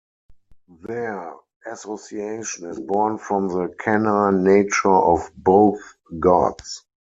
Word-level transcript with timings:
Their 0.81 1.35
association 1.71 2.65
is 2.71 2.79
born 2.79 3.19
from 3.19 3.49
the 3.49 3.75
canine 3.79 4.43
nature 4.43 4.89
of 4.89 5.29
both 5.37 5.77
gods. 6.19 6.83